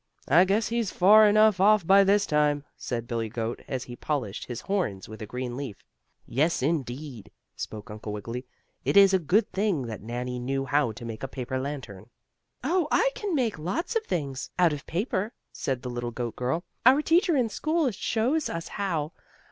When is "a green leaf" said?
5.21-5.83